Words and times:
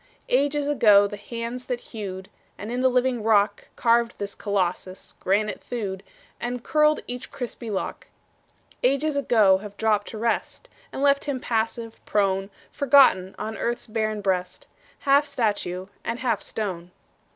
Ages 0.29 0.67
ago 0.67 1.05
the 1.05 1.15
hands 1.15 1.65
that 1.67 1.79
hewed, 1.93 2.27
And 2.57 2.71
in 2.71 2.79
the 2.79 2.89
living 2.89 3.21
rock 3.21 3.67
Carved 3.75 4.17
this 4.17 4.33
Colossus, 4.33 5.13
granite 5.19 5.61
thewed 5.61 6.01
And 6.39 6.63
curled 6.63 7.01
each 7.05 7.29
crispy 7.31 7.69
lock: 7.69 8.07
Ages 8.83 9.15
ago 9.15 9.59
have 9.59 9.77
dropped 9.77 10.07
to 10.07 10.17
rest 10.17 10.69
And 10.91 11.03
left 11.03 11.25
him 11.25 11.39
passive, 11.39 12.03
prone, 12.07 12.49
Forgotten 12.71 13.35
on 13.37 13.55
earth's 13.55 13.85
barren 13.85 14.21
breast, 14.21 14.65
Half 15.01 15.27
statue 15.27 15.85
and 16.03 16.17
half 16.17 16.41
stone. 16.41 16.89